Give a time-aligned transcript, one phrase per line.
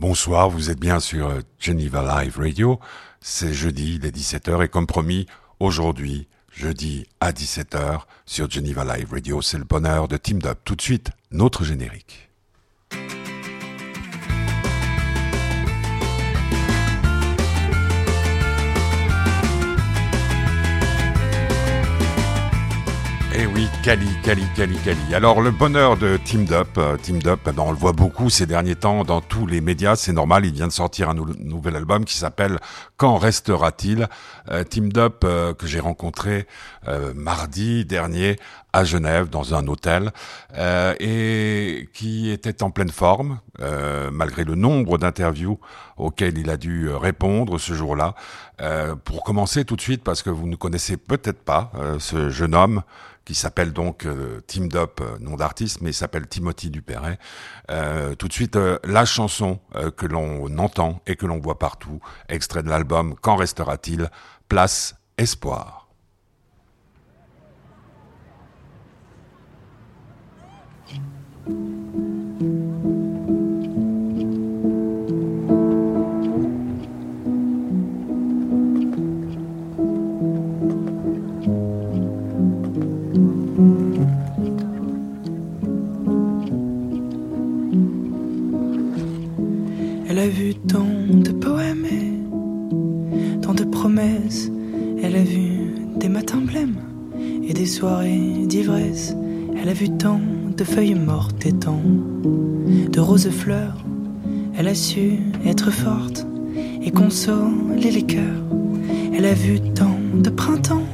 [0.00, 2.80] Bonsoir, vous êtes bien sur euh, Geneva Live Radio.
[3.20, 5.26] C'est jeudi, il est 17h et comme promis,
[5.58, 10.58] aujourd'hui, jeudi à 17h sur Geneva Live Radio, c'est le bonheur de Team Up.
[10.64, 12.29] Tout de suite, notre générique.
[23.60, 25.14] Oui, Cali, Cali, Cali, Cali.
[25.14, 28.46] Alors le bonheur de Team Up, euh, Team Up, ben, on le voit beaucoup ces
[28.46, 32.06] derniers temps dans tous les médias, c'est normal, il vient de sortir un nouvel album
[32.06, 32.58] qui s'appelle
[32.96, 34.08] Quand restera-t-il?
[34.50, 36.46] Euh, Team Up euh, que j'ai rencontré
[36.88, 38.36] euh, mardi dernier
[38.72, 40.12] à Genève dans un hôtel
[41.00, 43.40] et qui était en pleine forme
[44.12, 45.58] malgré le nombre d'interviews
[45.96, 48.14] auxquelles il a dû répondre ce jour-là.
[49.04, 52.82] pour commencer tout de suite parce que vous ne connaissez peut-être pas ce jeune homme
[53.30, 57.16] qui s'appelle donc euh, Team Up, euh, nom d'artiste, mais s'appelle Timothy Dupéret.
[57.70, 59.60] Euh, tout de suite, euh, la chanson
[59.96, 64.10] que l'on entend et que l'on voit partout, extrait de l'album Quand restera-t-il?
[64.48, 65.88] Place Espoir.
[97.42, 99.14] Et des soirées d'ivresse.
[99.60, 100.20] Elle a vu tant
[100.56, 101.82] de feuilles mortes et tant
[102.92, 103.84] de roses fleurs.
[104.56, 106.26] Elle a su être forte
[106.82, 108.44] et consoler les cœurs.
[109.14, 110.86] Elle a vu tant de printemps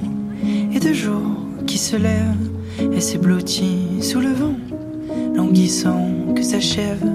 [0.72, 2.50] et de jours qui se lèvent.
[2.78, 4.56] Elle s'est blottie sous le vent,
[5.34, 7.10] languissant que s'achèvent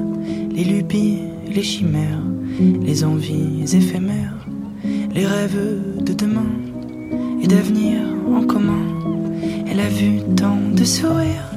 [0.52, 1.20] les lubies
[1.54, 2.24] les chimères,
[2.82, 4.48] les envies éphémères,
[5.14, 6.71] les rêves de demain
[7.42, 8.00] et d'avenir
[8.36, 8.86] en commun.
[9.70, 11.52] Elle a vu tant de sourires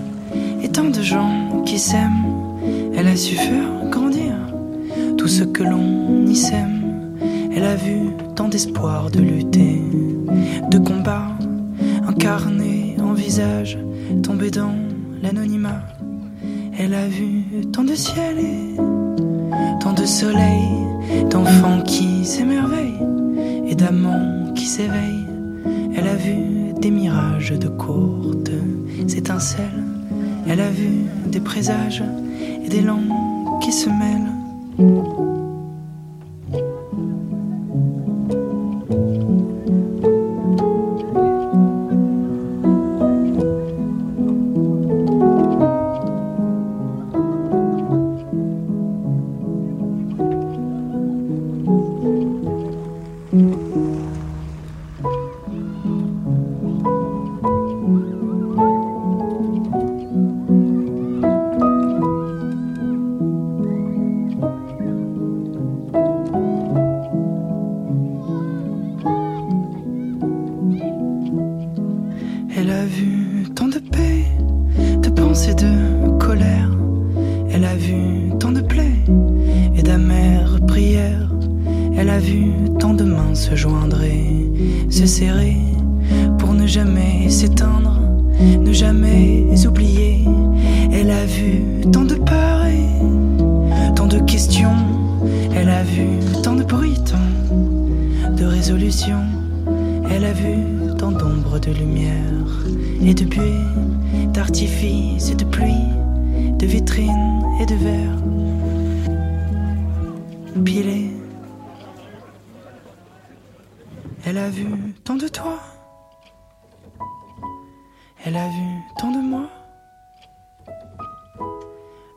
[0.62, 2.26] et tant de gens qui s'aiment.
[2.96, 4.34] Elle a su faire grandir
[5.18, 6.82] tout ce que l'on y sème.
[7.54, 9.80] Elle a vu tant d'espoir de lutter,
[10.70, 11.28] de combat,
[12.06, 13.78] incarné en visage,
[14.22, 14.74] tomber dans
[15.22, 15.82] l'anonymat.
[16.78, 18.76] Elle a vu tant de ciel et
[19.80, 20.68] tant de soleil,
[21.30, 23.00] d'enfants qui s'émerveillent
[23.66, 25.23] et d'amants qui s'éveillent.
[26.14, 28.52] Elle a vu des mirages de courtes
[29.16, 29.82] étincelles.
[30.46, 32.04] Elle a vu des présages
[32.64, 33.10] et des langues
[33.60, 35.33] qui se mêlent.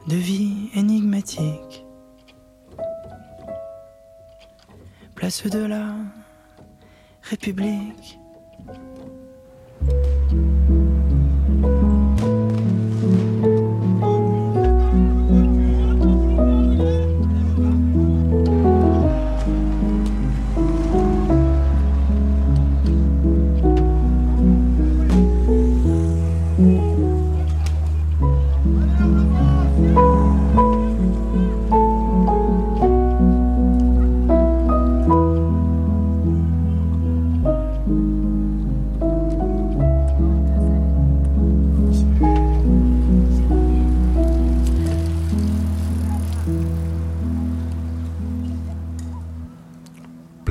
[0.07, 1.85] de vie énigmatique.
[5.15, 5.95] Place de la
[7.23, 8.17] République.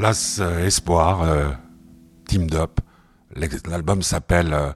[0.06, 1.50] Euh, Espoir, euh,
[2.28, 2.78] Team Up.
[3.68, 4.70] L'album s'appelle euh,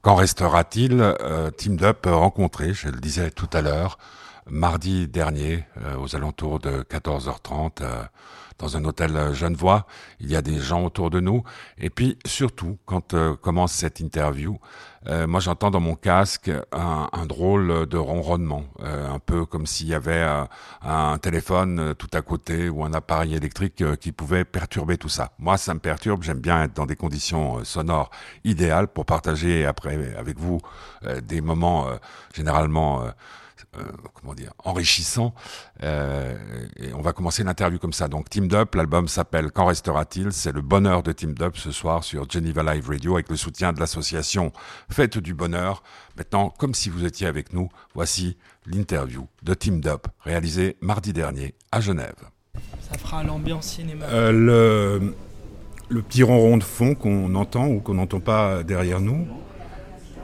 [0.00, 1.14] Quand restera-t-il
[1.56, 3.96] Team Up rencontré, je le disais tout à l'heure,
[4.50, 5.64] mardi dernier,
[5.98, 7.82] aux alentours de 14h30
[8.62, 9.86] dans un hôtel euh, Genevois.
[10.20, 11.42] Il y a des gens autour de nous.
[11.78, 14.58] Et puis surtout, quand euh, commence cette interview,
[15.08, 19.88] euh, moi j'entends dans mon casque un, un drôle de ronronnement, un peu comme s'il
[19.88, 20.24] y avait
[20.82, 25.32] un téléphone tout à côté ou un appareil électrique qui pouvait perturber tout ça.
[25.40, 28.10] Moi ça me perturbe, j'aime bien être dans des conditions sonores
[28.44, 30.60] idéales pour partager après avec vous
[31.24, 31.88] des moments
[32.32, 33.10] généralement euh,
[34.14, 35.34] comment dire, enrichissant.
[35.82, 36.36] Euh,
[36.76, 38.08] et on va commencer l'interview comme ça.
[38.08, 40.32] Donc Team Up, l'album s'appelle Quand restera-t-il?
[40.32, 43.72] C'est le bonheur de Team Up ce soir sur Geneva Live Radio avec le soutien
[43.72, 44.52] de l'association
[44.90, 45.82] Fête du Bonheur.
[46.16, 48.36] Maintenant, comme si vous étiez avec nous, voici
[48.66, 52.14] l'interview de Team Up réalisée mardi dernier à Genève.
[52.90, 54.04] Ça fera l'ambiance cinéma.
[54.06, 55.14] Euh, le,
[55.88, 59.26] le petit ronron de fond qu'on entend ou qu'on n'entend pas derrière nous,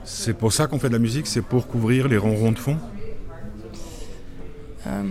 [0.03, 2.77] c'est pour ça qu'on fait de la musique, c'est pour couvrir les ronrons de fond?
[4.89, 5.03] Euh,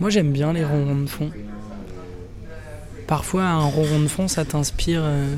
[0.00, 1.30] moi j'aime bien les ronrons de fond.
[3.06, 5.34] Parfois un ronron de fond ça t'inspire euh,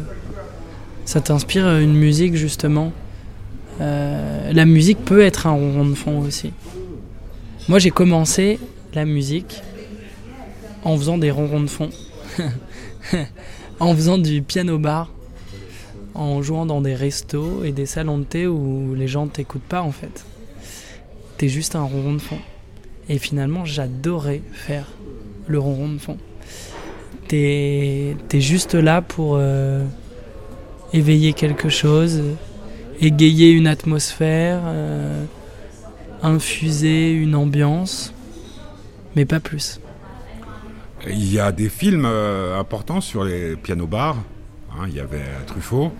[1.04, 2.92] ça t'inspire une musique justement.
[3.80, 6.52] Euh, la musique peut être un ronron de fond aussi.
[7.68, 8.58] Moi j'ai commencé
[8.94, 9.62] la musique
[10.84, 11.90] en faisant des ronrons de fond.
[13.80, 15.10] en faisant du piano bar.
[16.14, 19.82] En jouant dans des restos et des salons de thé où les gens t'écoutent pas
[19.82, 20.24] en fait.
[21.38, 22.38] T'es juste un ronron de fond.
[23.08, 24.86] Et finalement, j'adorais faire
[25.46, 26.18] le ronron de fond.
[27.28, 29.84] T'es es juste là pour euh,
[30.92, 32.22] éveiller quelque chose,
[33.00, 35.24] égayer une atmosphère, euh,
[36.22, 38.12] infuser une ambiance,
[39.16, 39.80] mais pas plus.
[41.06, 44.16] Il y a des films euh, importants sur les pianos bars.
[44.72, 45.92] Hein, il y avait Truffaut,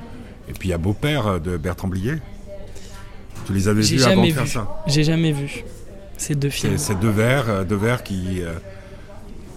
[0.49, 2.17] et puis il y a Beau-père de Bertrand Blier.
[3.47, 4.83] Tu les avais vus avant de faire ça?
[4.87, 5.65] J'ai jamais vu.
[6.17, 6.79] Ces deux films.
[6.79, 8.55] C'est deux vers, euh, deux vers qui, euh,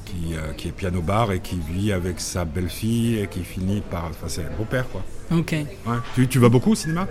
[0.06, 3.82] qui, euh, qui, est piano bar et qui vit avec sa belle-fille et qui finit
[3.82, 4.06] par.
[4.06, 5.04] Enfin, c'est un beau-père, quoi.
[5.32, 5.56] Ok.
[6.16, 7.08] Tu, tu, vas beaucoup au cinéma?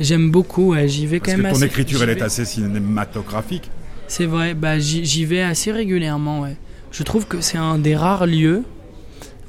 [0.00, 1.52] J'aime beaucoup, j'y vais quand même.
[1.52, 3.70] Que ton écriture, elle est assez cinématographique.
[4.06, 6.56] C'est vrai, bah, j'y vais assez régulièrement, ouais.
[6.90, 8.62] Je trouve que c'est un des rares lieux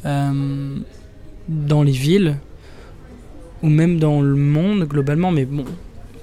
[0.05, 0.77] euh,
[1.47, 2.37] dans les villes
[3.61, 5.65] ou même dans le monde globalement, mais bon,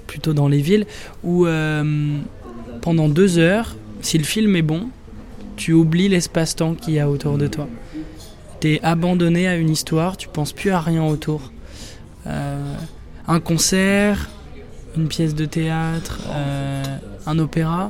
[0.05, 0.85] plutôt dans les villes
[1.23, 1.45] où
[2.83, 4.89] pendant deux heures, si le film est bon,
[5.55, 7.69] tu oublies l'espace-temps qu'il y a autour de toi.
[8.59, 11.53] Tu es abandonné à une histoire, tu penses plus à rien autour.
[12.27, 12.75] Euh,
[13.25, 14.29] un concert,
[14.97, 16.83] une pièce de théâtre, euh,
[17.25, 17.89] un opéra,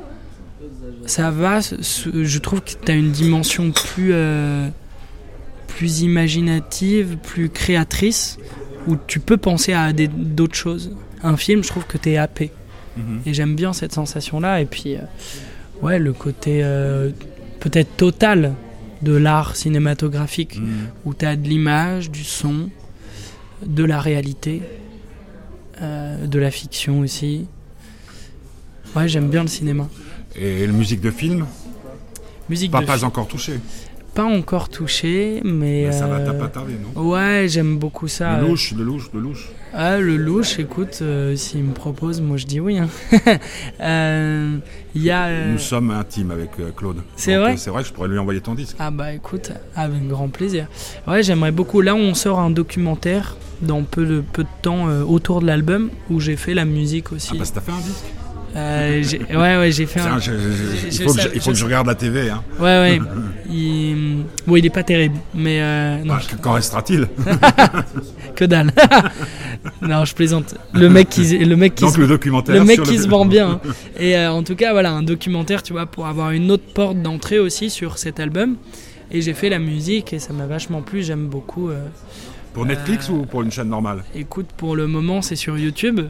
[1.08, 4.70] ça va, je trouve que tu as une dimension plus, euh,
[5.66, 8.38] plus imaginative, plus créatrice,
[8.86, 10.96] où tu peux penser à d'autres choses.
[11.24, 12.52] Un film, je trouve que tu es happé.
[12.98, 13.22] Mhm.
[13.26, 14.62] Et j'aime bien cette sensation-là.
[14.62, 15.02] Et puis, euh,
[15.82, 17.10] ouais, le côté euh,
[17.60, 18.54] peut-être total
[19.02, 20.88] de l'art cinématographique, mhm.
[21.06, 22.70] où tu as de l'image, du son,
[23.66, 24.62] de la réalité,
[25.82, 27.46] euh, de la fiction aussi.
[28.96, 29.90] Ouais, j'aime bien le cinéma.
[30.36, 31.46] Et la musique de film?
[32.50, 33.60] Musique pas, pas encore touché
[34.14, 35.92] pas encore touché, mais.
[35.92, 37.02] ça va, t'as pas tardé, non?
[37.02, 38.40] Ouais, j'aime beaucoup ça.
[38.40, 39.50] Le louche, le louche, le louche.
[39.76, 42.78] Ah, le louche, écoute, euh, s'il me propose, moi je dis oui.
[42.78, 42.90] Hein.
[43.82, 44.58] euh,
[44.96, 46.98] y a, euh, Nous sommes intimes avec Claude.
[47.16, 48.76] C'est vrai C'est vrai que je pourrais lui envoyer ton disque.
[48.78, 50.68] Ah bah écoute, avec grand plaisir.
[51.08, 51.82] Ouais, j'aimerais beaucoup.
[51.82, 56.20] Là, on sort un documentaire dans peu de, peu de temps autour de l'album où
[56.20, 57.32] j'ai fait la musique aussi.
[57.34, 58.06] Ah, parce que t'as fait un disque
[58.56, 60.20] euh, ouais, ouais, j'ai fait un.
[60.20, 62.30] il faut, que, je, je regarde la TV.
[62.30, 62.44] Hein.
[62.60, 63.02] Ouais, ouais.
[63.50, 64.26] il...
[64.46, 65.60] Bon, il est pas terrible, mais.
[65.60, 67.08] Euh, non, bah, Qu'en restera-t-il?
[68.36, 68.72] Que dalle.
[69.82, 70.56] non, je plaisante.
[70.74, 72.00] Le mec qui, le mec qui, Donc, se...
[72.00, 72.56] le documentaire.
[72.56, 73.52] Le mec qui se vend bien.
[73.52, 73.62] Hein.
[74.00, 77.02] Et euh, en tout cas, voilà, un documentaire, tu vois, pour avoir une autre porte
[77.02, 78.58] d'entrée aussi sur cet album.
[79.12, 81.04] Et j'ai fait la musique et ça m'a vachement plu.
[81.04, 81.70] J'aime beaucoup.
[81.70, 81.86] Euh,
[82.54, 84.04] pour Netflix ou pour une chaîne normale?
[84.16, 86.02] Écoute, pour le moment, c'est sur YouTube.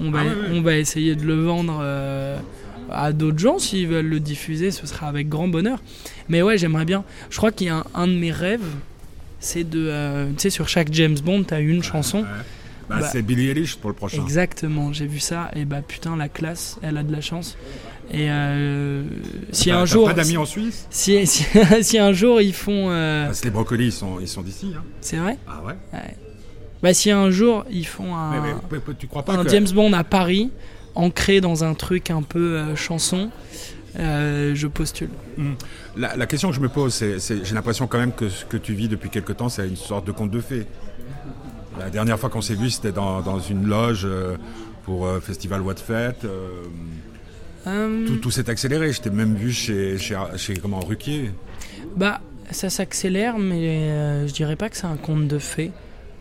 [0.00, 2.38] On va, ah on va essayer de le vendre euh,
[2.90, 5.80] à d'autres gens s'ils veulent le diffuser, ce sera avec grand bonheur.
[6.28, 7.04] Mais ouais, j'aimerais bien.
[7.30, 8.64] Je crois qu'il y a un, de mes rêves,
[9.40, 9.86] c'est de.
[9.88, 12.24] Euh, tu sais, sur chaque James Bond, tu as une chanson.
[12.88, 14.22] Bah, bah, c'est Billie Eilish pour le prochain.
[14.22, 17.56] Exactement, j'ai vu ça et bah putain la classe, elle a de la chance.
[18.10, 19.04] Et euh,
[19.52, 21.26] si un jour, pas d'amis en Suisse si,
[21.82, 24.72] si, un jour ils font, Parce que les brocolis ils sont, ils sont d'ici.
[24.76, 24.82] Hein.
[25.00, 25.38] C'est vrai.
[25.48, 25.74] Ah ouais.
[25.92, 26.16] ouais.
[26.82, 28.60] Bah, si un jour ils font un,
[28.98, 30.50] tu crois pas un James Bond à Paris,
[30.94, 33.30] ancré dans un truc un peu euh, chanson,
[33.96, 35.10] je postule.
[35.36, 35.52] Mmh.
[35.96, 38.74] La, question que je me pose, c'est, j'ai l'impression quand même que ce que tu
[38.74, 40.66] vis depuis quelque temps, c'est une sorte de conte de fées.
[41.78, 44.06] La dernière fois qu'on s'est vu, c'était dans, une loge
[44.84, 46.26] pour Festival What Fête.
[47.64, 48.92] Tout, tout s'est accéléré.
[48.92, 51.30] Je t'ai même vu chez, chez, chez comment, Ruquier.
[51.96, 55.72] Bah, ça s'accélère, mais euh, je dirais pas que c'est un conte de fées.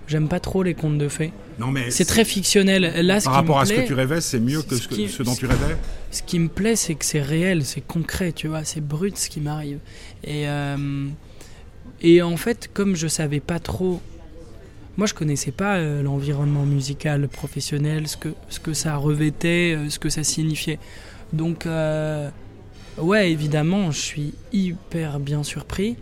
[0.07, 1.31] J'aime pas trop les contes de fées.
[1.59, 3.05] Non, mais c'est très fictionnel.
[3.05, 5.77] Là, par rapport à ce que tu rêvais, c'est mieux que ce, dont tu rêvais?
[6.11, 9.29] Ce qui me plaît, c'est que c'est réel, c'est concret, tu vois, c'est brut ce
[9.29, 9.79] qui m'arrive.
[10.23, 11.07] Et euh,
[12.01, 14.01] et en fait, comme je savais pas trop,
[14.97, 19.99] moi je connaissais pas euh, l'environnement musical professionnel, ce que ce que ça revêtait, ce
[19.99, 20.79] que ça signifiait.
[21.33, 21.65] Donc
[22.97, 25.95] Ouais, évidemment, je suis hyper bien surpris.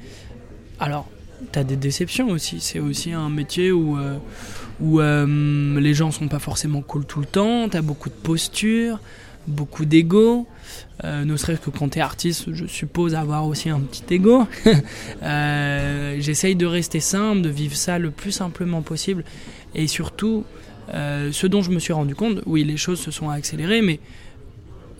[0.79, 1.07] Alors,
[1.51, 2.59] t'as des déceptions aussi.
[2.59, 4.17] C'est aussi un métier où, euh,
[4.81, 7.69] où euh, les gens sont pas forcément cool tout le temps.
[7.69, 8.99] T'as beaucoup de postures,
[9.49, 10.47] beaucoup d'ego.
[11.03, 14.47] Euh, ne serait-ce que quand t'es artiste, je suppose avoir aussi un petit ego.
[15.21, 19.23] J'essaye de rester simple, de vivre ça le plus simplement possible.
[19.75, 20.43] Et surtout,
[20.93, 23.99] ce dont je me suis rendu compte, oui, les choses se sont accélérées, mais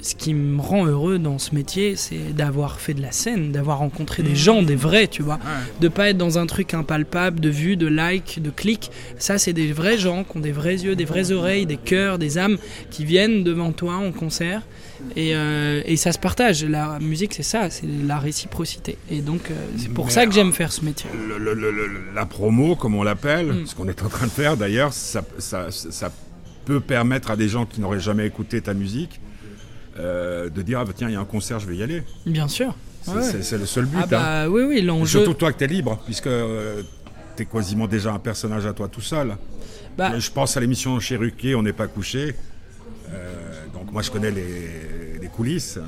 [0.02, 3.80] ce qui me rend heureux dans ce métier, c'est d'avoir fait de la scène, d'avoir
[3.80, 5.40] rencontré des gens, des vrais, tu vois.
[5.82, 8.92] De pas être dans un truc impalpable, de vue, de like, de clic.
[9.18, 12.18] Ça, c'est des vrais gens qui ont des vrais yeux, des vraies oreilles, des cœurs,
[12.18, 12.58] des âmes
[12.92, 14.62] qui viennent devant toi en concert.
[15.16, 16.64] Et, euh, et ça se partage.
[16.64, 18.98] La musique, c'est ça, c'est la réciprocité.
[19.10, 21.10] Et donc, euh, c'est pour ça que j'aime faire ce métier.
[22.16, 23.66] la promo, comme on l'appelle, mmh.
[23.66, 26.12] ce qu'on est en train de faire d'ailleurs, ça, ça, ça
[26.66, 29.20] peut permettre à des gens qui n'auraient jamais écouté ta musique
[30.00, 32.04] euh, de dire ah, bah, tiens, il y a un concert, je vais y aller.
[32.26, 32.76] Bien sûr.
[33.02, 34.00] C'est le seul but.
[34.04, 34.48] Ah bah, hein.
[34.48, 35.20] oui, oui, l'enjeu.
[35.20, 36.84] Surtout toi que tu es libre, puisque euh,
[37.36, 39.36] tu es quasiment déjà un personnage à toi tout seul.
[39.98, 40.18] Bah...
[40.18, 42.36] Je pense à l'émission chez Ruquier, On n'est pas couché.
[43.12, 45.80] Euh, donc moi je connais les, coulisses.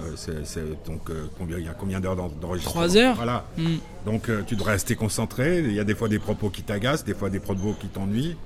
[0.86, 1.10] donc
[1.50, 3.16] il y a combien d'heures d'enregistrement Trois heures.
[3.16, 3.46] Voilà.
[3.58, 3.76] Mm.
[4.06, 5.60] Donc tu dois rester concentré.
[5.60, 8.38] Il y a des fois des propos qui t'agacent, des fois des propos qui t'ennuient.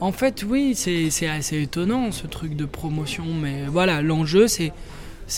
[0.00, 4.72] En fait, oui, c'est assez étonnant ce truc de promotion, mais voilà, l'enjeu c'est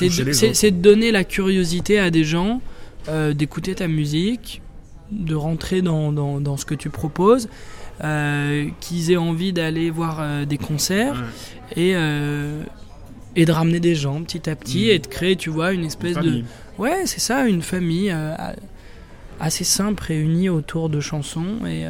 [0.00, 2.60] de, donner la curiosité à des gens,
[3.08, 4.60] euh, d'écouter ta musique,
[5.12, 7.48] de rentrer dans, ce que tu proposes,
[8.02, 11.24] euh, qu'ils aient envie d'aller voir euh, des concerts
[11.76, 11.92] et,
[13.36, 14.90] et de ramener des gens petit à petit mmh.
[14.90, 16.42] et de créer, tu vois, une espèce de.
[16.78, 18.12] Ouais, c'est ça, une famille
[19.38, 21.86] assez simple réunie autour de chansons et.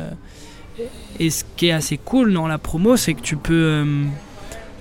[1.19, 4.05] Et ce qui est assez cool dans la promo, c'est que tu peux, euh,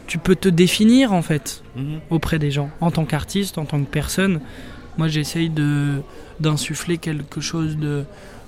[0.07, 1.99] tu peux te définir en fait mhm.
[2.09, 4.39] auprès des gens, en tant qu'artiste, en tant que personne.
[4.97, 6.01] Moi, j'essaye de
[6.39, 8.03] d'insuffler quelque chose de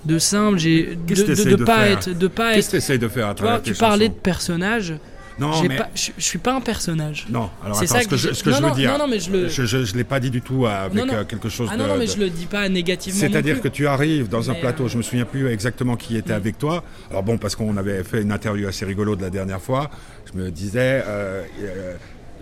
[0.06, 3.08] de simple, j'ai de, de, de, pas être, de pas Qu'est-ce que tu essayes de
[3.08, 4.94] faire à travers Tu parlais de personnages.
[5.40, 5.78] Non, mais...
[5.78, 7.28] pas, je, suis pas un personnage.
[7.30, 8.92] Non, alors c'est ça ce que, je, ce que je veux dire.
[8.92, 9.48] Non, non, mais je le.
[9.48, 11.82] Je, je, l'ai pas dit du tout avec euh, quelque chose ah, de.
[11.82, 13.20] Non, non, mais je le dis pas négativement.
[13.20, 16.34] C'est-à-dire que tu arrives dans un plateau, euh, je me souviens plus exactement qui était
[16.34, 16.38] mm.
[16.38, 16.84] avec toi.
[17.10, 19.90] Alors bon, parce qu'on avait fait une interview assez rigolo de la dernière fois,
[20.32, 21.44] je me disais, euh,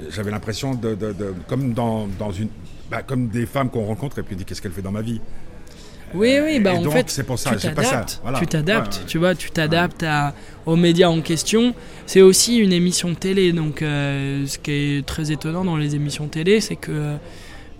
[0.10, 2.50] j'avais l'impression de, de, de, comme dans, dans une,
[2.90, 5.22] bah, comme des femmes qu'on rencontre et puis dit qu'est-ce qu'elle fait dans ma vie?
[6.14, 9.52] Oui, oui, bah en fait, c'est pour ça, tu t'adaptes, tu t'adaptes, tu vois, tu
[9.52, 10.06] t'adaptes
[10.66, 11.74] aux médias en question.
[12.06, 16.28] C'est aussi une émission télé, donc euh, ce qui est très étonnant dans les émissions
[16.28, 17.16] télé, c'est que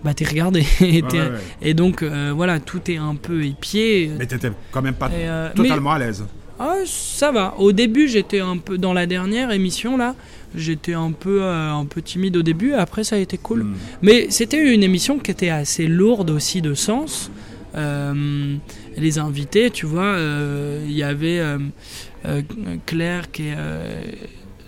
[0.04, 0.64] bah t'es regardé
[1.62, 4.10] et, donc euh, voilà, tout est un peu épié.
[4.18, 6.24] Mais t'étais quand même pas euh, totalement à l'aise.
[6.60, 7.54] Ah, ça va.
[7.58, 10.14] Au début, j'étais un peu dans la dernière émission là.
[10.54, 12.72] J'étais un peu un peu timide au début.
[12.72, 13.64] Après, ça a été cool.
[13.64, 13.74] Hmm.
[14.02, 17.30] Mais c'était une émission qui était assez lourde aussi de sens.
[17.74, 18.56] Euh,
[18.96, 22.42] les invités, tu vois, euh, il y avait euh,
[22.86, 23.56] Claire qui est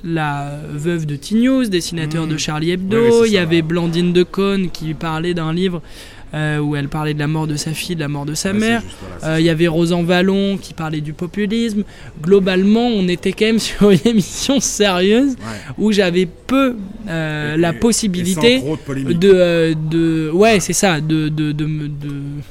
[0.02, 2.38] la veuve de T-News, dessinateur de mmh.
[2.38, 3.24] Charlie Hebdo.
[3.26, 5.84] il y avait Blandine Decaune qui parlait d'un livre euh,
[6.32, 8.82] où elle parlait de la mort de sa fille, de la mort de sa mère.
[9.24, 11.84] Euh, il y avait Rosan Vallon qui parlait du populisme.
[12.22, 15.36] Globalement, on était quand même sur une émission sérieuse
[15.78, 16.76] où j'avais peu
[17.08, 21.68] euh, la possibilité de, de, ouais, c'est ça, de de, de,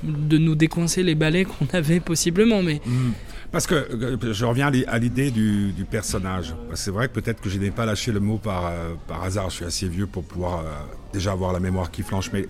[0.03, 2.81] de, nous décoincer les balais qu'on avait possiblement, mais.
[2.86, 3.12] Mmh.
[3.51, 3.88] Parce que
[4.31, 6.53] je reviens à l'idée du, du, personnage.
[6.75, 8.71] C'est vrai que peut-être que je n'ai pas lâché le mot par,
[9.07, 9.50] par hasard.
[9.50, 10.63] Je suis assez vieux pour pouvoir
[11.12, 12.29] déjà avoir la mémoire qui flanche.
[12.31, 12.45] Mais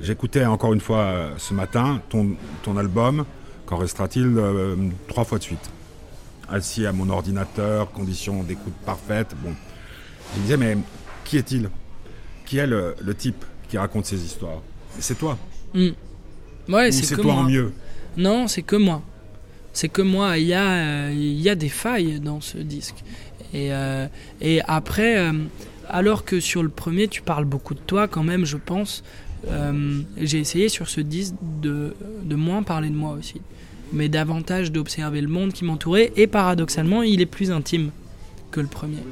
[0.00, 3.24] J'écoutais encore une fois euh, ce matin ton, ton album,
[3.66, 4.76] qu'en restera-t-il euh,
[5.08, 5.70] trois fois de suite
[6.48, 9.34] Assis à mon ordinateur, conditions d'écoute parfaites.
[9.42, 9.52] Bon,
[10.32, 10.78] je me disais, mais
[11.24, 11.68] qui est-il?
[12.46, 14.62] Qui est le, type qui raconte ces histoires?
[14.98, 15.36] C'est toi.
[15.74, 17.72] Ouais, c'est toi en mieux?
[18.16, 19.02] Non, c'est que moi.
[19.74, 20.38] C'est que moi.
[20.38, 23.04] Il y, a, euh, il y a des failles dans ce disque.
[23.52, 23.70] Et,
[24.40, 25.30] et après,
[25.88, 29.02] alors que sur le premier, tu parles beaucoup de toi quand même, je pense.
[29.46, 33.40] Euh, j'ai essayé sur ce disque de, de moins parler de moi aussi,
[33.92, 36.12] mais davantage d'observer le monde qui m'entourait.
[36.16, 37.90] Et paradoxalement, il est plus intime
[38.50, 39.02] que le premier.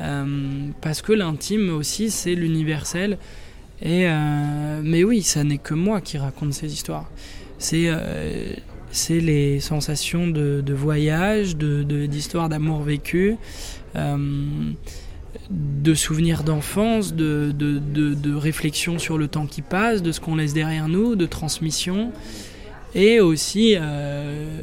[0.00, 3.18] Euh, parce que l'intime aussi, c'est l'universel.
[3.82, 7.10] Et euh, mais oui, ça n'est que moi qui raconte ces histoires.
[7.58, 7.90] C'est
[8.90, 13.36] c'est les sensations de, de voyage, d'histoires d'amour vécu,
[15.50, 17.78] de souvenirs d'enfance, de, de,
[18.14, 22.10] de, réflexion sur le temps qui passe, de ce qu'on laisse derrière nous, de transmission,
[22.94, 24.60] et aussi euh,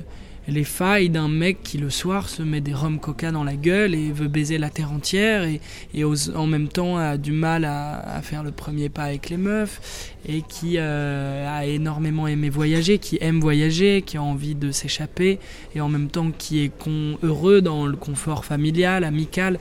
[0.47, 3.95] les failles d'un mec qui le soir se met des rhum coca dans la gueule
[3.95, 5.61] et veut baiser la terre entière et,
[6.03, 10.11] en même temps a du mal à, à faire le premier pas avec les meufs
[10.27, 15.39] et qui euh, a énormément aimé voyager, qui aime voyager, qui a envie de s'échapper
[15.75, 19.59] et en même temps qui est con- heureux dans le confort familial, amical.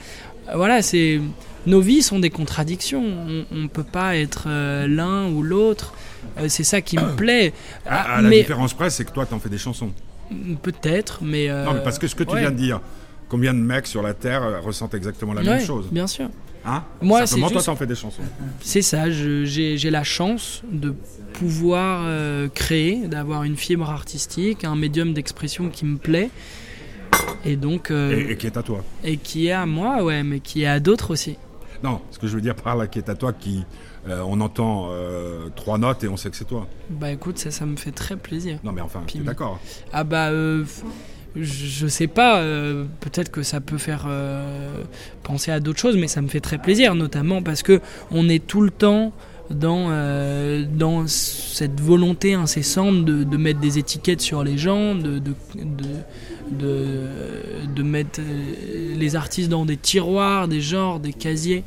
[0.54, 1.20] Voilà, c'est
[1.66, 3.04] nos vies sont des contradictions.
[3.04, 5.94] On, on peut pas être euh, l'un ou l'autre.
[6.38, 7.52] Euh, c'est ça qui me plaît.
[7.86, 9.90] À, Ah, à la mais différence près, c'est que toi, t'en fais des chansons.
[10.62, 12.40] peut-être, mais euh, non, mais parce que ce que tu ouais.
[12.40, 12.80] viens de dire,
[13.28, 16.28] combien de mecs sur la Terre ressentent exactement la Ouais, même chose Bien sûr.
[16.64, 18.22] Hein Moi, Simplement, c'est toi, juste- t'en fais des chansons.
[18.60, 20.94] C'est ça, j'ai la chance de
[21.32, 22.06] pouvoir
[22.54, 26.30] créer, d'avoir une fibre artistique, un médium d'expression qui me plaît.
[27.44, 28.82] Et donc, euh, Et, et qui est à toi.
[29.04, 31.36] et qui est à moi, ouais, mais qui est à d'autres aussi.
[31.82, 33.64] Non, ce que je veux dire par là, qui est à toi, qui.
[34.08, 36.66] euh, on entend euh, trois notes et on sait que c'est toi.
[36.90, 38.58] Bah écoute, ça, ça me fait très plaisir.
[38.64, 39.58] Non, mais enfin, Puis- t'es d'accord.
[39.92, 40.64] Ah bah, je
[41.34, 44.82] je sais pas, euh, peut-être que ça peut faire euh,
[45.22, 48.46] penser à d'autres choses, mais ça me fait très plaisir, notamment parce que on est
[48.46, 49.12] tout le temps
[49.50, 55.18] dans, euh, dans cette volonté incessante de, de mettre des étiquettes sur les gens, de,
[55.18, 55.84] de, de,
[56.58, 57.06] de,
[57.74, 61.64] de mettre euh, les artistes dans des tiroirs, des genres, des casiers.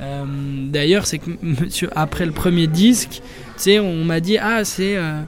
[0.00, 0.24] Euh,
[0.68, 3.22] D'ailleurs, c'est que monsieur, après le premier disque,
[3.66, 5.20] on m'a dit Ah, c'est euh,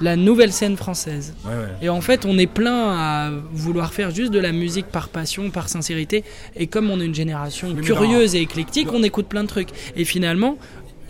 [0.00, 1.34] la nouvelle scène française.
[1.44, 1.68] Ouais, ouais.
[1.82, 5.50] Et en fait, on est plein à vouloir faire juste de la musique par passion,
[5.50, 6.24] par sincérité.
[6.56, 9.70] Et comme on est une génération mais curieuse et éclectique, on écoute plein de trucs.
[9.96, 10.56] Et finalement,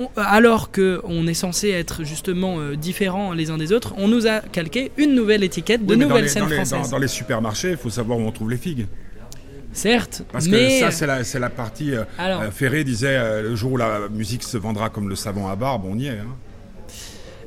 [0.00, 4.08] on- alors que on est censé être justement euh, différents les uns des autres, on
[4.08, 6.82] nous a calqué une nouvelle étiquette de Oui, nouvelle les- scène dans les, française.
[6.82, 8.86] dans- dans les supermarchés, il faut savoir où on trouve les figues.
[9.72, 11.94] Certes, Parce mais que ça, c'est la, la partie.
[11.94, 15.14] euh, alors, euh, Ferré disait euh, le jour où la musique se vendra comme le
[15.14, 16.18] savon à barbe, on y est.
[16.18, 16.26] hein.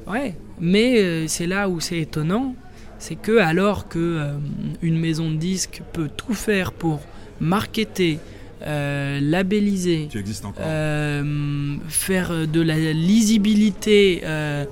[0.07, 2.55] Ouais, mais euh, c'est là où c'est étonnant,
[2.97, 4.33] c'est que alors que euh,
[4.81, 7.01] une maison de disques peut tout faire pour
[7.41, 8.19] marketer,
[8.65, 10.09] euh, labelliser,
[10.43, 10.53] encore.
[10.65, 14.65] euh, faire de la lisibilité euh,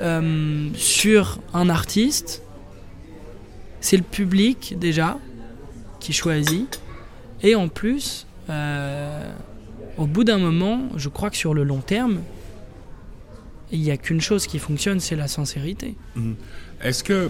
[0.00, 2.42] euh, sur un artiste,
[3.80, 5.18] c'est le public déjà
[6.00, 6.80] qui choisit.
[7.42, 8.26] Et en plus,
[9.98, 12.20] au bout d'un moment, je crois que sur le long terme,
[13.72, 15.94] il n'y a qu'une chose qui fonctionne, c'est la sincérité.
[16.82, 17.28] Est-ce que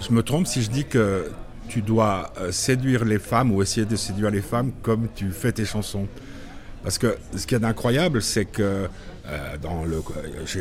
[0.00, 1.30] je me trompe si je dis que
[1.72, 5.52] tu dois euh, séduire les femmes ou essayer de séduire les femmes comme tu fais
[5.52, 6.06] tes chansons
[6.82, 8.88] Parce que ce qui est incroyable, c'est que
[9.26, 9.56] euh,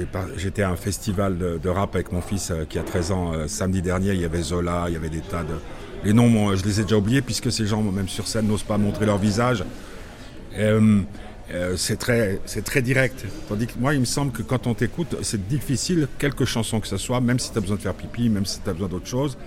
[0.10, 3.34] par- j'étais à un festival de, rap avec mon fils euh, qui a 13 ans
[3.34, 4.14] euh, samedi dernier.
[4.14, 5.56] Il y avait Zola, il y avait des tas de.
[6.06, 8.78] Les noms, je les ai déjà oubliés puisque ces gens, même sur scène, n'osent pas
[8.78, 9.66] montrer leur visage.
[10.58, 11.02] Euh,
[11.54, 13.26] euh, c'est très, c'est très direct.
[13.50, 16.88] Tandis que moi, il me semble que quand on t'écoute, c'est difficile, quelque chanson que
[16.88, 18.88] ce soit, même si tu as besoin de faire pipi, même si tu as besoin
[18.88, 19.38] d'autre chose,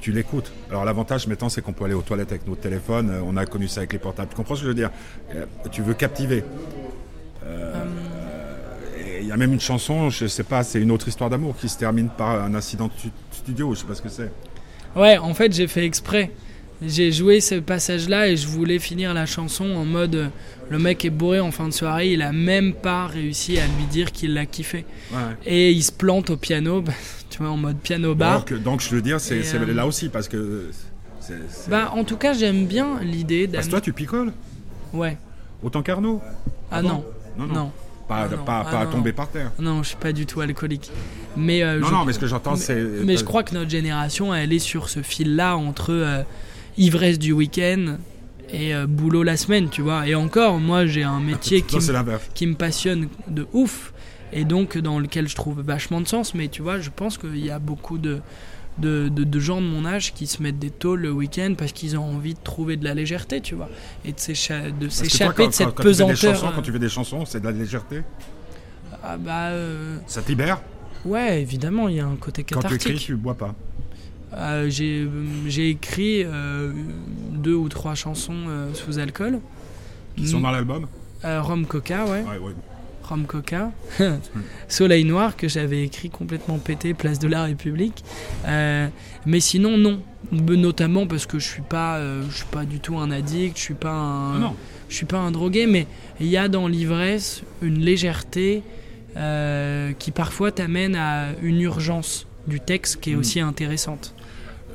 [0.00, 0.52] tu l'écoutes.
[0.70, 3.10] Alors l'avantage maintenant, c'est qu'on peut aller aux toilettes avec notre téléphone.
[3.10, 4.28] euh, On a connu ça avec les portables.
[4.30, 4.90] Tu comprends ce que je veux dire?
[5.34, 6.44] Euh, Tu veux captiver.
[7.44, 7.72] Euh,
[9.20, 11.68] Il y a même une chanson, je sais pas, c'est une autre histoire d'amour qui
[11.68, 13.74] se termine par un incident de stu- studio.
[13.74, 14.30] Je sais pas ce que c'est.
[14.94, 16.30] Ouais, en fait, j'ai fait exprès.
[16.82, 20.28] J'ai joué ce passage-là et je voulais finir la chanson en mode euh,
[20.68, 23.84] le mec est bourré en fin de soirée, il a même pas réussi à lui
[23.90, 24.84] dire qu'il l'a kiffé.
[25.12, 25.18] Ouais.
[25.46, 26.82] Et il se plante au piano,
[27.30, 28.44] tu vois, en mode piano bar.
[28.44, 30.70] Donc, donc je veux dire, c'est euh, là aussi parce que.
[31.68, 34.32] Bah, en tout cas, j'aime bien l'idée Parce que toi, tu picoles
[34.92, 35.16] Ouais.
[35.62, 36.20] autant qu'Arnaud.
[36.70, 37.04] Ah bon non.
[37.38, 37.54] Non, non.
[37.54, 37.72] Non.
[38.08, 39.50] Pas, Ah non, pas, ah pas non, tomber par terre.
[39.58, 40.90] Non, je suis pas du tout alcoolique.
[41.36, 42.80] Mais, euh, Non, je- non, mais ce que j'entends, c'est.
[43.04, 46.22] Mais je crois que notre génération, elle est sur ce fil-là entre euh,
[46.78, 47.96] ivresse du week-end
[48.52, 50.06] et euh, boulot la semaine, tu vois.
[50.06, 52.22] Et encore, moi, j'ai un métier qui Toi, me l'inverse.
[52.34, 53.92] qui me passionne de ouf
[54.32, 56.34] et donc dans lequel je trouve vachement de sens.
[56.34, 58.20] Mais tu vois, je pense qu'il y a beaucoup de,
[58.78, 61.72] de, de- de gens de mon âge qui se mettent des tôles le week-end parce
[61.72, 63.68] qu'ils ont envie de trouver de la légèreté, tu vois,
[64.04, 66.34] et de s'écha- de toi, s'échapper quand- de cette quand, quand tu fais des pesanteur.
[66.36, 68.02] chansons, quand tu fais des chansons, c'est de la légèreté.
[69.02, 70.60] Ah bah euh, Ça te libère?
[71.04, 73.06] ouais, évidemment, il y a un côté Quand tu écris, cathartique.
[73.06, 73.54] tu bois pas.
[74.34, 75.08] Euh, j'ai euh,
[75.46, 76.72] j'ai écrit euh,
[77.32, 79.40] deux ou trois chansons sous alcool.
[80.16, 80.86] Qui sont dans l'album.
[81.22, 82.22] Rhum Coca, ouais.
[82.22, 82.52] Ouais, ouais.
[83.02, 83.70] Rome Coca,
[84.68, 88.02] Soleil Noir, que j'avais écrit complètement pété, Place de la République.
[88.46, 90.00] Mais sinon, non.
[90.32, 93.74] Notamment parce que je suis pas, je suis pas du tout un addict, je suis
[93.74, 94.56] pas un, Non.
[94.88, 95.86] je suis pas un drogué, mais
[96.18, 98.64] il y a dans l'ivresse une légèreté
[99.16, 103.18] euh, qui parfois t'amène à une urgence du texte qui est Mm.
[103.20, 104.14] aussi intéressante.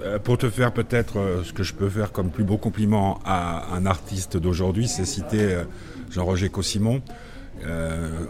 [0.03, 3.19] Euh, pour te faire peut-être euh, ce que je peux faire comme plus beau compliment
[3.23, 5.63] à un artiste d'aujourd'hui, c'est citer euh,
[6.09, 7.01] Jean-Roger Cossimon.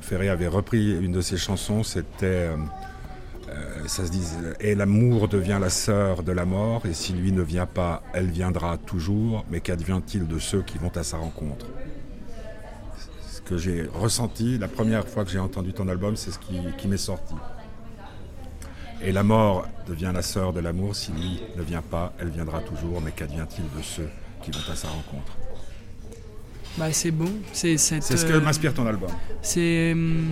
[0.02, 2.50] Ferré avait repris une de ses chansons, c'était,
[3.88, 4.12] ça se
[4.60, 8.30] et l'amour devient la sœur de la mort, et si lui ne vient pas, elle
[8.30, 11.68] viendra toujours, mais qu'advient-il de ceux qui vont à sa rencontre?
[13.30, 16.88] Ce que j'ai ressenti la première fois que j'ai entendu ton album, c'est ce qui
[16.90, 17.36] m'est sorti.
[19.04, 22.60] Et la mort devient la sœur de l'amour, si lui ne vient pas, elle viendra
[22.62, 24.10] toujours, mais qu'advient-il de ceux
[24.44, 25.34] qui vont à sa rencontre?
[26.78, 27.30] Bah, c'est bon.
[27.52, 29.10] C'est ce que euh, m'inspire ton album.
[29.42, 30.24] C'est hum,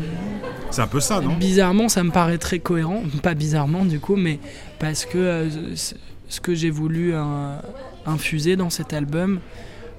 [0.71, 1.35] C'est un peu ça, non?
[1.35, 3.03] bizarrement, ça me paraît très cohérent.
[3.21, 4.39] Pas bizarrement du coup, mais
[4.77, 7.57] parce que euh, ce que j'ai voulu euh,
[8.05, 9.39] infuser dans cet album,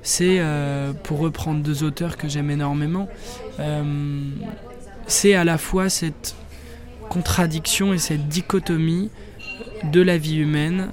[0.02, 3.08] c'est euh, pour reprendre deux auteurs que j'aime énormément.
[3.58, 3.82] euh,
[5.06, 6.36] c'est à la fois cette
[7.10, 9.10] contradiction et cette dichotomie
[9.92, 10.90] de la vie humaine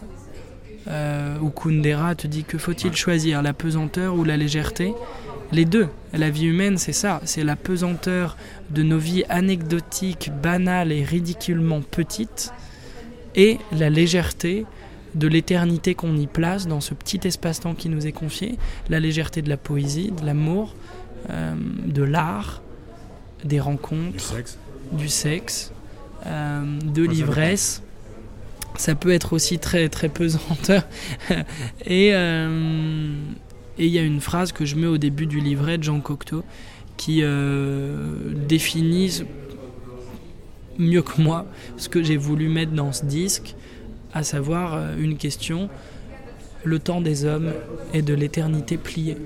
[0.90, 4.94] euh, où Kundera te dit que faut-il choisir, la pesanteur ou la légèreté?
[5.52, 5.88] Les deux.
[6.14, 8.36] La vie humaine, c'est ça, c'est la pesanteur
[8.70, 12.52] de nos vies anecdotiques, banales et ridiculement petites,
[13.36, 14.66] et la légèreté
[15.16, 18.58] de l'éternité qu'on y place dans ce petit espace-temps qui nous est confié,
[18.90, 20.76] la légèreté de la poésie, de l'amour,
[21.30, 21.54] euh,
[21.86, 22.62] de l'art,
[23.44, 24.58] des rencontres Du sexe.
[24.92, 25.72] du sexe,
[26.26, 27.84] de Ça l'ivresse.
[28.76, 30.84] Ça peut être aussi très très pesanteur.
[31.86, 33.10] et euh,
[33.80, 36.00] et il y a une phrase que je mets au début du livret de Jean
[36.00, 36.44] Cocteau
[36.96, 39.24] qui euh, définit
[40.80, 41.46] mieux que moi
[41.78, 43.56] ce que j'ai voulu mettre dans ce disque,
[44.14, 45.70] à savoir euh, une question
[46.64, 47.54] le temps des hommes
[47.94, 49.18] est de l'éternité pliée.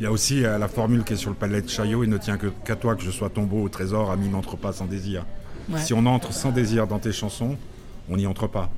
[0.00, 2.10] Il y a aussi euh, la formule qui est sur le palais de Chaillot, il
[2.10, 5.26] ne tient qu'à toi que je sois tombeau au trésor, ami n'entre pas sans désir.
[5.68, 5.80] Ouais.
[5.80, 7.56] Si on entre sans désir dans tes chansons,
[8.08, 8.70] on n'y entre pas.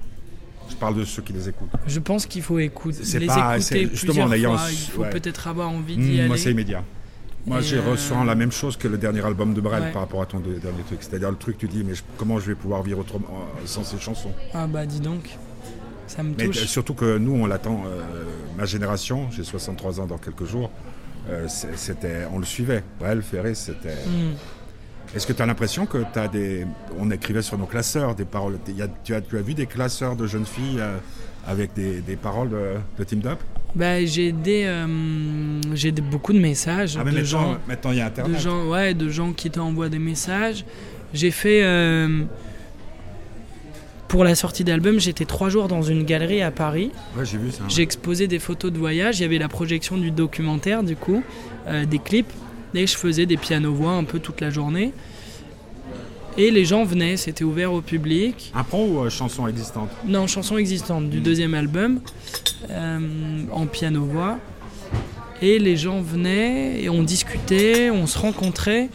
[0.71, 1.69] Je parle de ceux qui les écoutent.
[1.87, 5.11] Je pense qu'il faut écouter, C'est les pas- écouter justement en ayant Il faut ouais.
[5.11, 6.29] peut-être avoir envie d'y Mmh, aller.
[6.29, 6.85] moi, c'est immédiat.
[7.47, 9.93] Moi, j'ai euh, ressens la même chose que le dernier album de Brel Ouais.
[9.93, 10.99] par rapport à ton de- dernier truc.
[11.01, 13.83] C'est-à-dire le truc, tu dis, mais je- comment je vais pouvoir vivre autrement euh, sans
[13.83, 14.33] ces chansons?
[14.55, 15.31] Ah bah dis donc,
[16.07, 16.63] ça me Mais touche.
[16.63, 18.03] euh, surtout que nous, on l'attend, euh,
[18.59, 20.71] ma génération, j'ai 63 ans dans quelques jours,
[21.29, 22.83] euh, c'était, on le suivait.
[22.99, 23.89] Brel, Ferré, c'était...
[24.07, 24.35] Hmm.
[25.15, 26.65] Est-ce que tu as l'impression que tu as des...
[26.99, 28.59] On écrivait sur nos classeurs des paroles.
[28.69, 30.99] Y a- tu, as, tu as vu des classeurs de jeunes filles euh,
[31.47, 33.41] avec des, des paroles de, de Team Up
[33.75, 34.87] Bah, j'ai des, euh,
[35.75, 38.11] j'ai des- beaucoup de messages Ah, mais de maintenant, gens, maintenant, il y a de
[38.11, 38.41] Internet.
[38.41, 40.65] gens, ouais, de gens qui t'envoient des messages.
[41.13, 42.23] J'ai fait euh,
[44.11, 46.90] pour la sortie d'album, j'étais trois jours dans une galerie à Paris.
[47.16, 47.62] Ouais, j'ai vu ça.
[47.68, 49.20] J'ai exposé des photos de voyage.
[49.20, 51.23] Il y avait la projection du documentaire, du coup,
[51.68, 52.33] euh, des clips.
[52.75, 54.92] Et je faisais des pianos-voix un peu toute la journée.
[56.37, 58.51] Et les gens venaient, c'était ouvert au public.
[58.53, 59.90] Impro ou euh, chanson existante?
[60.05, 61.23] Non, chanson existante du Mm.
[61.23, 62.01] deuxième album,
[62.68, 62.99] euh,
[63.53, 64.38] en piano-voix.
[65.40, 68.88] Et les gens venaient et on discutait, on se rencontrait.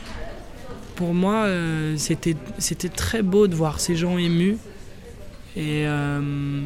[0.96, 4.58] Pour moi, euh, c'était c'était très beau de voir ces gens émus.
[5.58, 6.20] Et, euh,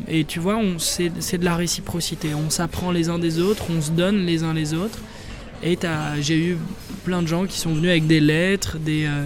[0.08, 2.34] et tu vois, c'est de la réciprocité.
[2.34, 5.00] On s'apprend les uns des autres, on se donne les uns les autres.
[5.62, 5.78] Et
[6.22, 6.58] j'ai eu
[7.04, 9.26] plein de gens qui sont venus avec des lettres, des, euh,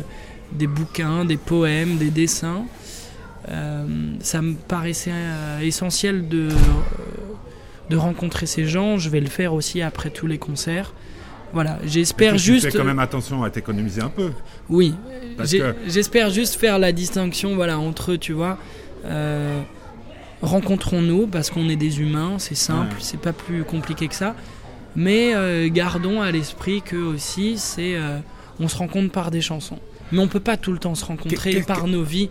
[0.52, 2.66] des bouquins, des poèmes, des dessins.
[3.50, 3.86] Euh,
[4.20, 6.48] ça me paraissait euh, essentiel de,
[7.90, 8.98] de rencontrer ces gens.
[8.98, 10.94] Je vais le faire aussi après tous les concerts.
[11.54, 12.66] Voilà, j'espère Tu juste.
[12.72, 14.32] fais quand même attention à t'économiser un peu.
[14.70, 14.96] Oui,
[15.38, 18.58] que- j'espère juste faire la distinction voilà, entre eux, tu vois.
[19.06, 19.62] Euh,
[20.42, 23.02] rencontrons-nous parce qu'on est des humains, c'est simple, Ouais.
[23.02, 24.36] c'est pas plus compliqué que ça.
[24.96, 28.20] Mais euh, gardons à l'esprit que aussi, c'est euh,
[28.60, 29.80] on se rencontre par des chansons.
[30.12, 32.30] Mais on peut pas tout le temps se rencontrer Que- que- par nos vies.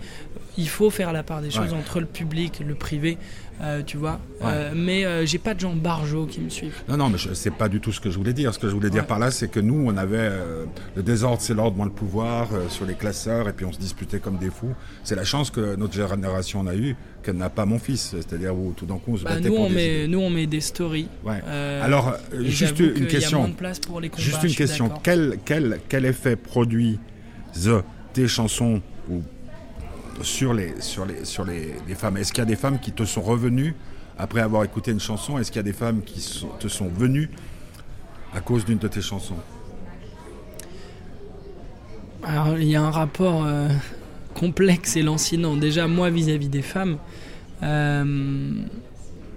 [0.59, 1.79] Il faut faire la part des choses Ouais.
[1.79, 3.17] entre le public, le privé,
[3.62, 4.21] euh, tu vois.
[4.43, 6.75] Euh, mais euh, j'ai pas de gens barjots qui me suivent.
[6.88, 8.53] Non, non, mais c'est pas du tout ce que je voulais dire.
[8.53, 9.09] Ce que je voulais dire Ouais.
[9.09, 12.49] par là, c'est que nous, on avait euh, le désordre, c'est l'ordre, moins le pouvoir
[12.69, 14.75] sur les classeurs, et puis on se disputait comme des fous.
[15.05, 18.11] C'est la chance que notre génération en a eu, qu'elle n'a pas mon fils.
[18.11, 20.09] C'est-à-dire où tout d'un coup, on se Bah, battait nous, pour on des met, idées.
[20.09, 21.09] nous, on met des stories.
[21.25, 21.41] Ouais.
[21.83, 23.38] Alors, juste une question.
[23.38, 24.91] moins de place pour les combats, Juste une question.
[25.03, 26.99] Quel, quel, quel effet produit
[27.55, 29.23] the, tes chansons ou
[30.22, 33.04] sur les, sur les, sur les, femmes Est-ce qu'il y a des femmes qui te
[33.04, 33.74] sont revenues
[34.18, 35.38] après avoir écouté une chanson?
[35.38, 37.30] Est-ce qu'il y a des femmes qui te sont venues
[38.35, 39.37] à cause d'une de tes chansons?
[42.22, 43.68] Alors, il y a un rapport euh,
[44.35, 45.56] complexe et lancinant.
[45.56, 46.98] Déjà, moi, vis-à-vis des femmes,
[47.62, 48.52] euh,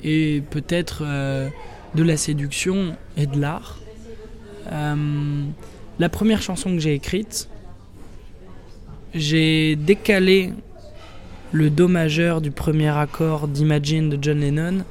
[0.04, 1.50] et peut-être euh,
[1.96, 3.80] de la séduction et de l'art.
[4.72, 7.50] la première chanson que j'ai écrite,
[9.16, 10.54] j'ai décalé
[11.52, 14.84] le Do majeur du premier accord d'Imagine de John Lennon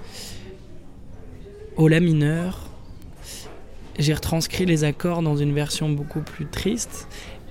[1.76, 2.70] au La mineur.
[3.98, 7.08] J'ai retranscrit les accords dans une version beaucoup plus triste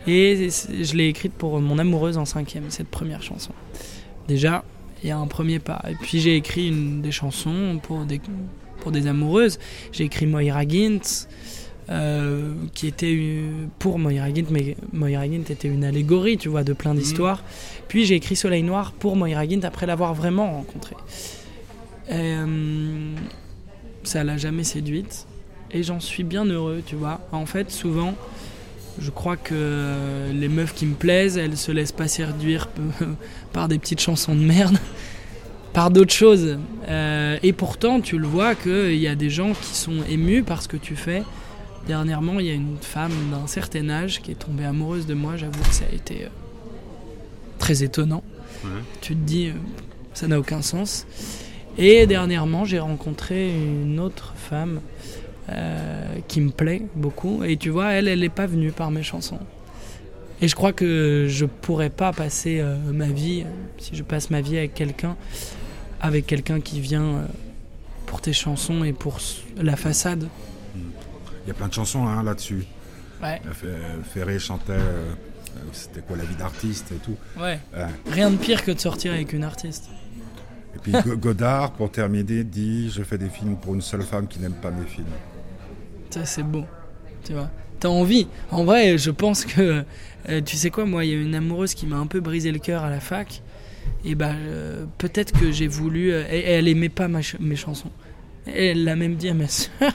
[0.08, 3.54] et je l'ai écrite pour mon amoureuse en cinquième, cette première chanson.
[4.28, 4.63] Déjà,
[5.02, 5.82] il y a un premier pas.
[5.89, 8.20] Et puis j'ai écrit une, des chansons pour des,
[8.82, 9.60] pour des amoureuses.
[9.92, 11.28] J'ai écrit Moira Gint,
[11.89, 13.17] euh, qui était
[13.80, 17.00] pour Moira Gint, mais Moira Gint était une allégorie, tu vois, de plein mhm.
[17.00, 17.43] d'histoires.
[17.88, 20.96] Puis j'ai écrit Soleil Noir pour Moira Gint après l'avoir vraiment rencontrée.
[22.12, 23.15] Euh,
[24.04, 25.26] ça l'a jamais séduite
[25.72, 27.19] et j'en suis bien heureux, tu vois.
[27.32, 28.13] En fait, souvent,
[29.00, 32.69] je crois que les meufs qui me plaisent, elles se laissent pas séduire
[33.54, 34.78] par des petites chansons de merde,
[35.74, 36.58] par d'autres choses.
[36.88, 40.62] Euh, et pourtant, tu le vois qu'il y a des gens qui sont émus par
[40.62, 41.24] ce que tu fais.
[41.88, 45.36] Dernièrement, il y a une femme d'un certain âge qui est tombée amoureuse de moi.
[45.36, 46.30] J'avoue que ça a été euh,
[47.60, 48.24] très étonnant.
[49.02, 49.54] Tu te dis, euh,
[50.13, 51.06] ça n'a aucun sens.
[51.78, 54.80] Et dernièrement, j'ai rencontré une autre femme
[55.50, 57.43] euh, qui me plaît beaucoup.
[57.43, 59.39] Et tu vois, elle, elle n'est pas venue par mes chansons.
[60.41, 63.46] Et je crois que je pourrais pas passer ma vie,
[63.78, 65.15] si je passe ma vie avec quelqu'un,
[66.02, 67.28] avec quelqu'un qui vient
[68.08, 69.19] pour tes chansons et pour
[69.58, 70.28] la façade.
[71.45, 72.65] Il y a plein de chansons hein, là-dessus.
[73.21, 73.41] Ouais.
[74.13, 74.73] Ferré chantait,
[75.71, 77.15] c'était quoi la vie d'artiste et tout.
[77.39, 77.60] Ouais.
[78.10, 79.89] Rien de pire que de sortir avec une artiste.
[80.75, 84.39] Et puis Godard, pour terminer, dit Je fais des films pour une seule femme qui
[84.39, 85.06] n'aime pas mes films
[86.23, 86.65] c'est beau.
[87.23, 87.49] Tu vois.
[87.79, 88.27] T'as envie.
[88.51, 89.84] En vrai, je pense que.
[90.29, 92.51] Euh, tu sais quoi, moi, il y a une amoureuse qui m'a un peu brisé
[92.51, 93.41] le cœur à la fac.
[94.06, 96.12] Et bah, euh, peut-être que j'ai voulu.
[96.13, 97.91] Euh, et, elle aimait pas mes chansons.
[98.45, 99.91] elle l'a même dit à ma soeur.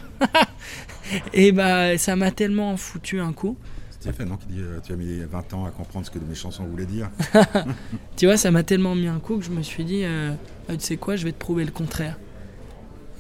[1.33, 3.57] Et bah, ça m'a tellement foutu un coup.
[4.07, 6.87] Non Qui dit Tu as mis 20 ans à comprendre ce que mes chansons voulaient
[6.87, 7.11] dire.
[8.17, 10.05] tu vois, ça m'a tellement mis un coup que je me suis dit
[10.69, 12.17] bah, Tu sais quoi, je vais te prouver le contraire.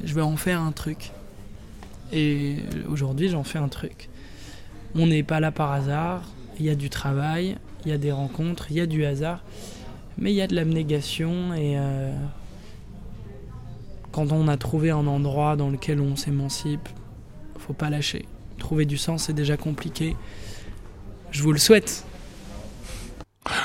[0.05, 1.11] Je vais en faire un truc.
[2.13, 4.09] Et aujourd'hui, j'en fais un truc.
[4.95, 6.23] On n'est pas là par hasard.
[6.59, 9.45] Il y a du travail, il y a des rencontres, il y a du hasard,
[10.17, 11.55] mais il y a de l'abnégation.
[11.55, 12.13] Et euh,
[14.11, 16.89] quand on a trouvé un endroit dans lequel on s'émancipe,
[17.69, 18.25] faut pas lâcher.
[18.59, 20.17] Trouver du sens, c'est déjà compliqué.
[21.31, 22.05] Je vous le souhaite.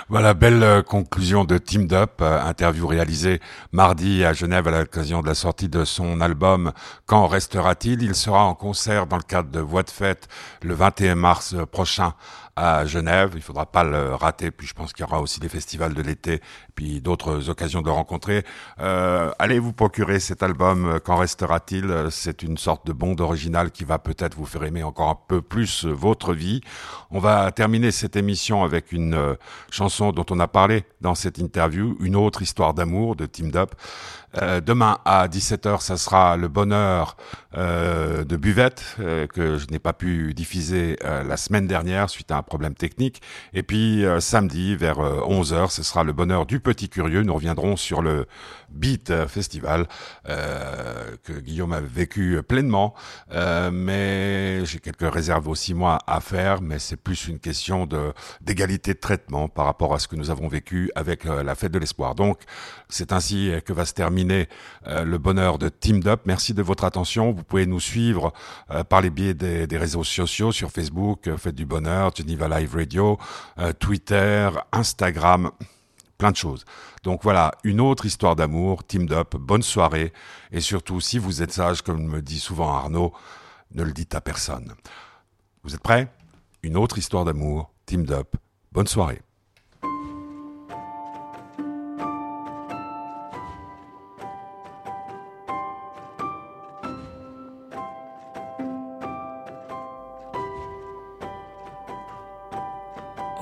[0.10, 3.40] Voilà, belle euh, conclusion de Team Up, euh, interview réalisée
[3.72, 6.72] mardi à Genève à l'occasion de la sortie de son album
[7.06, 8.02] Quand restera-t-il?
[8.02, 10.28] Il sera en concert dans le cadre de Voix de fête
[10.62, 12.14] le 21 mars prochain
[12.56, 13.32] à Genève.
[13.36, 14.52] Il faudra pas le rater.
[14.52, 16.42] Puis je pense qu'il y aura aussi des festivals de l'été,
[16.76, 18.44] puis d'autres occasions de rencontrer.
[18.80, 21.00] Euh, allez vous procurer cet album.
[21.04, 22.08] Qu'en restera-t-il?
[22.12, 25.42] C'est une sorte de bond original qui va peut-être vous faire aimer encore un peu
[25.42, 26.62] plus votre vie.
[27.12, 29.36] On va terminer cette émission avec une euh,
[29.70, 33.76] chanson dont on a parlé dans cette interview, une autre histoire d'amour de Team Up.
[34.42, 37.18] Euh, demain à 17h, ça sera le bonheur
[37.56, 42.38] euh, de Buvette euh, que je n'ai pas pu diffuser la semaine dernière suite à
[42.38, 43.22] un problème technique.
[43.54, 47.24] Et puis samedi vers 11h, ce sera le bonheur du Petit Curieux.
[47.24, 48.26] Nous reviendrons sur le
[48.70, 49.88] Beat Festival
[50.26, 52.94] que Guillaume a vécu pleinement.
[53.72, 58.94] mais j'ai quelques réserves aussi moi à faire, mais c'est plus une question de d'égalité
[58.94, 62.16] de traitement par rapport à ce que nous avons vécu avec la fête de l'espoir.
[62.16, 62.40] Donc
[62.90, 66.22] c'est ainsi que va se terminer euh, le bonheur de Team Up.
[66.26, 67.32] Merci de votre attention.
[67.32, 68.34] Vous pouvez nous suivre
[68.72, 72.76] euh, par les biais des, réseaux sociaux sur Facebook, euh, Faites du Bonheur, Geneva Live
[72.76, 73.18] Radio,
[73.80, 75.52] Twitter, Instagram,
[76.18, 76.66] plein de choses.
[77.04, 80.14] Donc voilà, une autre histoire d'amour, Team Up, bonne soirée.
[80.52, 83.14] Et surtout, si vous êtes sage, comme me dit souvent Arnaud,
[83.74, 84.74] ne le dites à personne.
[85.64, 86.08] Vous êtes prêts?
[86.62, 88.36] Une autre histoire d'amour, Team Up,
[88.72, 89.22] bonne soirée.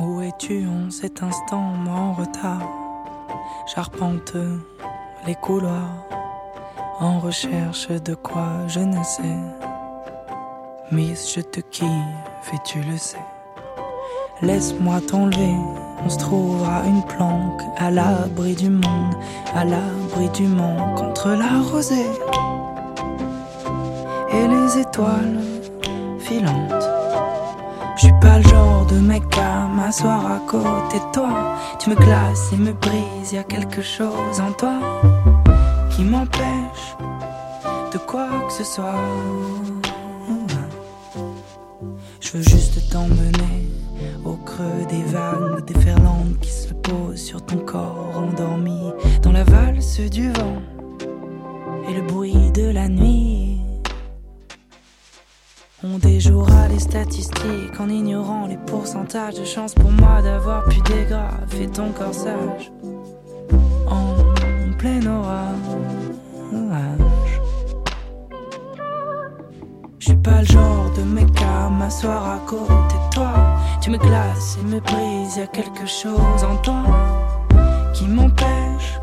[0.02, 2.68] Où es-tu en cet instant, moi en retard?
[3.68, 4.34] J'arpente
[5.28, 6.06] les couloirs
[7.00, 9.38] en recherche de quoi je ne sais.
[10.92, 13.26] Miss, je te kiffe et tu le sais.
[14.42, 15.56] Laisse-moi t'enlever,
[16.04, 19.14] on se trouvera une planque à l'abri du monde,
[19.54, 22.10] à l'abri du monde contre la rosée
[24.34, 25.42] et les étoiles
[26.18, 27.01] filantes
[28.02, 31.56] Je suis pas le genre de mec à m'asseoir à côté de toi.
[31.78, 34.80] Tu me glaces et me brises, y a quelque chose en toi
[35.92, 36.96] qui m'empêche
[37.94, 38.96] de quoi que ce soit.
[42.20, 43.70] Je veux juste t'emmener
[44.26, 48.82] au creux des vagues déferlantes qui se posent sur ton corps endormi
[49.22, 50.60] dans la valse du vent
[51.88, 53.62] et le bruit de la nuit.
[55.84, 61.92] On déjouera statistiques en ignorant les pourcentages de chance pour moi d'avoir pu dégrafer ton
[61.92, 62.72] corsage
[63.88, 64.16] en
[64.78, 65.42] plein orage.
[70.00, 73.32] Je suis pas le genre de mec à m'asseoir à côté de toi.
[73.82, 76.84] Tu me glaces et me brises, y quelque chose en toi
[77.94, 79.00] qui m'empêche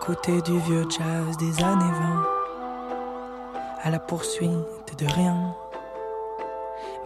[0.00, 2.26] Écouter du vieux jazz des années 20
[3.84, 5.54] à la poursuite de rien.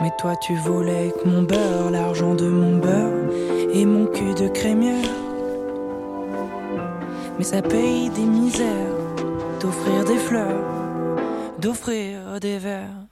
[0.01, 3.31] Mais toi tu voulais que mon beurre, l'argent de mon beurre
[3.75, 5.11] et mon cul de crémière.
[7.37, 8.97] Mais ça paye des misères
[9.61, 10.65] d'offrir des fleurs,
[11.59, 13.05] d'offrir des verres.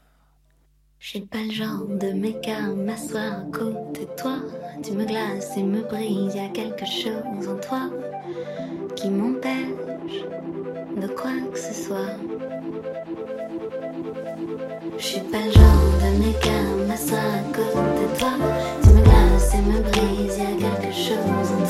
[1.01, 4.39] Suis pas le genre de mec m'asseoir à côté de toi.
[4.83, 7.91] Tu me glaces et me brises, y a quelque chose en toi
[8.97, 10.25] qui m'empêche
[10.97, 12.17] de quoi que ce soit.
[14.99, 16.91] Je suis pas le genre de mec à
[17.53, 18.33] côté de toi.
[18.83, 21.66] Tu me glaces et me brises, y a quelque chose en